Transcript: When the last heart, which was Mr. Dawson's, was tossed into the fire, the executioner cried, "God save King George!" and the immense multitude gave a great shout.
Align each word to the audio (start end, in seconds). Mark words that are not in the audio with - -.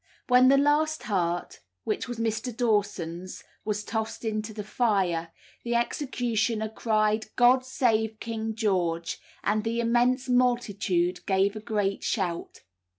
When 0.29 0.47
the 0.47 0.57
last 0.57 1.03
heart, 1.03 1.59
which 1.83 2.07
was 2.07 2.17
Mr. 2.17 2.51
Dawson's, 2.57 3.43
was 3.63 3.83
tossed 3.83 4.25
into 4.25 4.51
the 4.51 4.63
fire, 4.63 5.31
the 5.63 5.75
executioner 5.75 6.69
cried, 6.69 7.27
"God 7.35 7.63
save 7.63 8.19
King 8.19 8.55
George!" 8.55 9.19
and 9.43 9.63
the 9.63 9.79
immense 9.79 10.27
multitude 10.27 11.23
gave 11.27 11.55
a 11.55 11.59
great 11.59 12.03
shout. 12.03 12.61